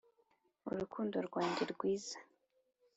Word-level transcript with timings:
urukundo 0.71 1.15
rwanjye 1.27 1.61
rwiza 1.73 2.17